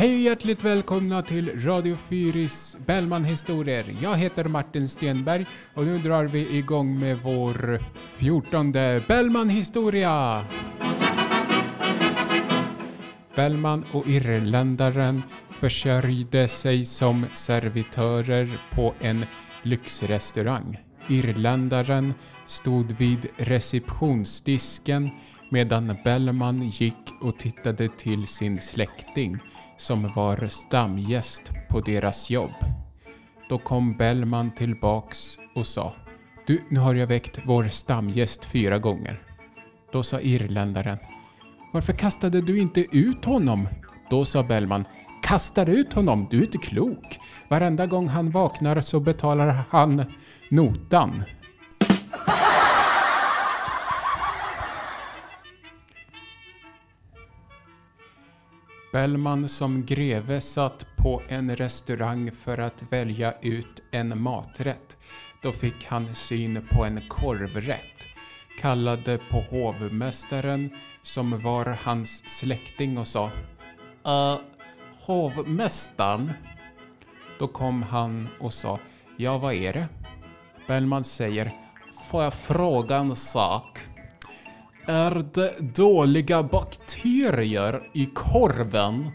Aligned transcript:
Hej 0.00 0.14
och 0.14 0.20
hjärtligt 0.20 0.64
välkomna 0.64 1.22
till 1.22 1.64
Radio 1.64 1.96
Fyris 1.96 2.76
Bellman 2.86 3.24
Historier. 3.24 3.96
Jag 4.02 4.16
heter 4.16 4.44
Martin 4.44 4.88
Stenberg 4.88 5.46
och 5.74 5.84
nu 5.84 5.98
drar 5.98 6.24
vi 6.24 6.56
igång 6.56 6.98
med 6.98 7.18
vår 7.22 7.84
fjortonde 8.16 9.04
Bellman 9.08 9.48
Historia. 9.48 10.46
Bellman 13.36 13.84
och 13.92 14.08
irländaren 14.08 15.22
försörjde 15.58 16.48
sig 16.48 16.84
som 16.84 17.26
servitörer 17.32 18.60
på 18.70 18.94
en 19.00 19.24
lyxrestaurang. 19.62 20.89
Irländaren 21.10 22.14
stod 22.46 22.92
vid 22.92 23.26
receptionsdisken 23.36 25.10
medan 25.48 25.96
Bellman 26.04 26.62
gick 26.68 27.14
och 27.20 27.38
tittade 27.38 27.88
till 27.88 28.26
sin 28.26 28.60
släkting 28.60 29.38
som 29.76 30.12
var 30.12 30.48
stamgäst 30.48 31.52
på 31.68 31.80
deras 31.80 32.30
jobb. 32.30 32.54
Då 33.48 33.58
kom 33.58 33.96
Bellman 33.96 34.54
tillbaks 34.54 35.38
och 35.54 35.66
sa 35.66 35.94
Du, 36.46 36.62
nu 36.68 36.80
har 36.80 36.94
jag 36.94 37.06
väckt 37.06 37.38
vår 37.44 37.68
stamgäst 37.68 38.44
fyra 38.44 38.78
gånger. 38.78 39.22
Då 39.92 40.02
sa 40.02 40.20
irländaren 40.20 40.98
Varför 41.72 41.92
kastade 41.92 42.40
du 42.40 42.58
inte 42.58 42.80
ut 42.80 43.24
honom? 43.24 43.68
Då 44.10 44.24
sa 44.24 44.42
Bellman 44.42 44.84
Kastar 45.30 45.68
ut 45.68 45.92
honom? 45.92 46.26
Du 46.30 46.38
är 46.38 46.42
inte 46.42 46.58
klok. 46.58 47.18
Varenda 47.48 47.86
gång 47.86 48.08
han 48.08 48.30
vaknar 48.30 48.80
så 48.80 49.00
betalar 49.00 49.62
han 49.70 50.04
notan. 50.48 51.22
Bellman 58.92 59.48
som 59.48 59.86
greve 59.86 60.40
satt 60.40 60.86
på 60.96 61.22
en 61.28 61.56
restaurang 61.56 62.30
för 62.32 62.58
att 62.58 62.82
välja 62.90 63.34
ut 63.40 63.82
en 63.90 64.22
maträtt. 64.22 64.96
Då 65.42 65.52
fick 65.52 65.86
han 65.86 66.14
syn 66.14 66.66
på 66.70 66.84
en 66.84 67.08
korvrätt. 67.08 68.06
Kallade 68.60 69.18
på 69.30 69.40
hovmästaren 69.40 70.70
som 71.02 71.42
var 71.42 71.78
hans 71.82 72.38
släkting 72.38 72.98
och 72.98 73.08
sa 73.08 73.30
uh, 74.06 74.49
Hovmästaren? 75.06 76.32
Då 77.38 77.48
kom 77.48 77.82
han 77.82 78.28
och 78.40 78.52
sa 78.52 78.78
Ja, 79.16 79.38
vad 79.38 79.54
är 79.54 79.72
det? 79.72 79.88
Bellman 80.68 81.04
säger 81.04 81.52
Får 82.10 82.22
jag 82.22 82.34
fråga 82.34 82.96
en 82.96 83.16
sak? 83.16 83.78
Är 84.86 85.24
det 85.34 85.74
dåliga 85.74 86.42
bakterier 86.42 87.90
i 87.94 88.06
korven? 88.06 89.10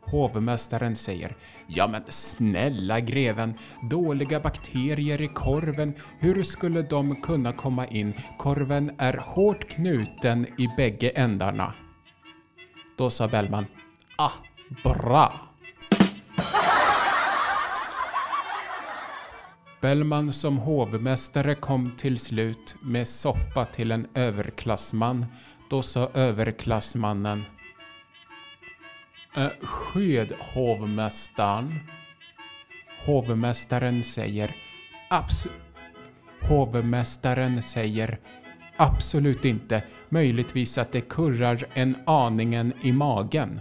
Hovmästaren 0.00 0.96
säger 0.96 1.36
Ja 1.66 1.88
men 1.88 2.02
snälla 2.08 3.00
greven, 3.00 3.54
dåliga 3.90 4.40
bakterier 4.40 5.22
i 5.22 5.28
korven, 5.28 5.94
hur 6.18 6.42
skulle 6.42 6.82
de 6.82 7.22
kunna 7.22 7.52
komma 7.52 7.86
in? 7.86 8.14
Korven 8.38 8.94
är 8.98 9.14
hårt 9.14 9.68
knuten 9.68 10.46
i 10.58 10.68
bägge 10.76 11.08
ändarna. 11.08 11.74
Då 12.98 13.10
sa 13.10 13.28
Bellman 13.28 13.66
Ah, 14.18 14.32
bra! 14.82 15.32
Bellman 19.80 20.32
som 20.32 20.58
hovmästare 20.58 21.54
kom 21.54 21.92
till 21.96 22.18
slut 22.18 22.76
med 22.80 23.08
soppa 23.08 23.64
till 23.64 23.92
en 23.92 24.06
överklassman. 24.14 25.26
Då 25.70 25.82
sa 25.82 26.10
överklassmannen 26.14 27.44
äh, 29.36 29.48
Skedhovmästaren. 29.62 31.78
Hovmästaren 33.06 34.04
säger 34.04 34.56
Abs 35.10 35.46
Hovmästaren 36.48 37.62
säger 37.62 38.18
Absolut 38.76 39.44
inte. 39.44 39.82
Möjligtvis 40.08 40.78
att 40.78 40.92
det 40.92 41.00
kurrar 41.00 41.66
en 41.74 41.96
aningen 42.06 42.72
i 42.82 42.92
magen. 42.92 43.60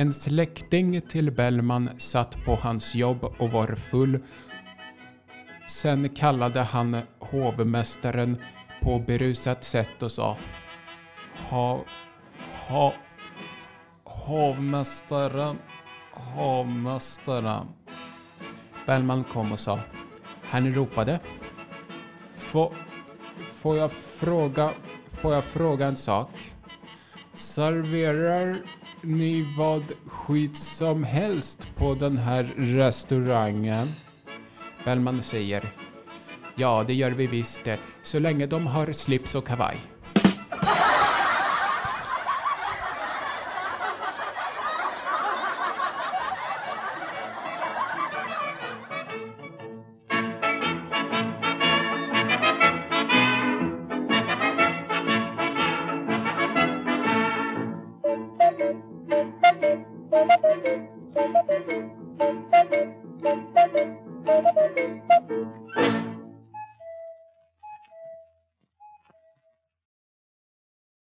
En 0.00 0.12
släkting 0.12 1.00
till 1.00 1.30
Bellman 1.30 1.90
satt 1.96 2.44
på 2.44 2.54
hans 2.54 2.94
jobb 2.94 3.24
och 3.24 3.50
var 3.50 3.74
full. 3.74 4.18
Sen 5.68 6.08
kallade 6.08 6.60
han 6.60 7.02
hovmästaren 7.18 8.36
på 8.82 8.98
berusat 8.98 9.64
sätt 9.64 10.02
och 10.02 10.12
sa 10.12 10.36
Ha... 11.34 11.84
Ha... 12.68 12.94
Hovmästaren... 14.04 15.56
Hovmästaren... 16.12 17.66
Bellman 18.86 19.24
kom 19.24 19.52
och 19.52 19.60
sa 19.60 19.80
Han 20.42 20.74
ropade 20.74 21.20
Få, 22.36 22.74
Får 23.54 23.76
jag 23.76 23.92
fråga... 23.92 24.72
Får 25.10 25.34
jag 25.34 25.44
fråga 25.44 25.86
en 25.86 25.96
sak? 25.96 26.30
Serverar 27.34 28.62
ni 29.02 29.54
vad 29.58 29.92
skit 30.06 30.56
som 30.56 31.04
helst 31.04 31.68
på 31.76 31.94
den 31.94 32.16
här 32.16 32.54
restaurangen? 32.56 33.92
Bellman 34.84 35.22
säger 35.22 35.72
Ja, 36.56 36.84
det 36.86 36.94
gör 36.94 37.10
vi 37.10 37.26
visst 37.26 37.64
det, 37.64 37.78
så 38.02 38.18
länge 38.18 38.46
de 38.46 38.66
har 38.66 38.92
slips 38.92 39.34
och 39.34 39.46
kavaj. 39.46 39.76
Thank 60.10 60.32
you. 61.70 61.97